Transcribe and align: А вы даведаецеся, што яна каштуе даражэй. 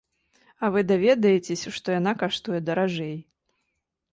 А 0.63 0.69
вы 0.75 0.79
даведаецеся, 0.91 1.73
што 1.77 1.87
яна 1.99 2.11
каштуе 2.25 2.59
даражэй. 2.71 3.15